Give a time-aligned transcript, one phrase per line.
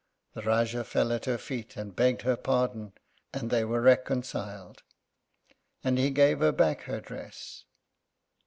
[0.33, 2.93] The Rájá fell at her feet and begged her pardon,
[3.31, 4.81] and they were reconciled.
[5.83, 7.65] And he gave her back her dress.